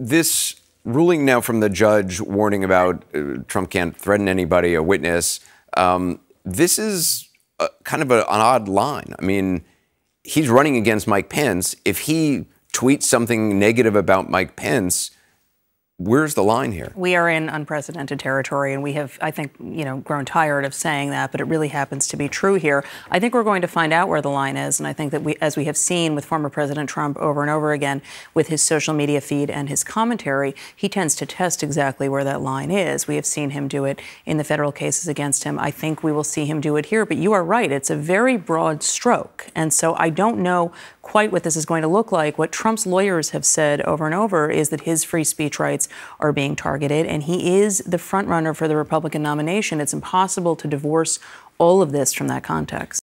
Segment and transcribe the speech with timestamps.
[0.00, 5.40] this ruling now from the judge warning about uh, Trump can't threaten anybody, a witness,
[5.76, 9.14] um, this is a, kind of a, an odd line.
[9.18, 9.62] I mean,
[10.24, 11.76] he's running against Mike Pence.
[11.84, 15.10] If he tweets something negative about Mike Pence,
[16.02, 16.92] Where's the line here?
[16.96, 20.72] We are in unprecedented territory, and we have, I think, you know, grown tired of
[20.72, 22.82] saying that, but it really happens to be true here.
[23.10, 25.22] I think we're going to find out where the line is, and I think that
[25.22, 28.00] we, as we have seen with former President Trump over and over again,
[28.32, 32.40] with his social media feed and his commentary, he tends to test exactly where that
[32.40, 33.06] line is.
[33.06, 35.58] We have seen him do it in the federal cases against him.
[35.58, 37.96] I think we will see him do it here, but you are right; it's a
[37.96, 40.72] very broad stroke, and so I don't know
[41.10, 42.38] quite what this is going to look like.
[42.38, 45.88] What Trump's lawyers have said over and over is that his free speech rights
[46.20, 49.80] are being targeted, and he is the frontrunner for the Republican nomination.
[49.80, 51.18] It's impossible to divorce
[51.58, 52.98] all of this from that context.